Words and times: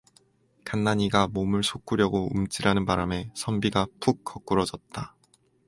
간난이가 0.65 1.27
몸을 1.27 1.61
솟구려고 1.61 2.27
움찔하는 2.35 2.85
바람에 2.85 3.29
선비가 3.35 3.85
푹 3.99 4.23
거꾸러졌다. 4.23 5.15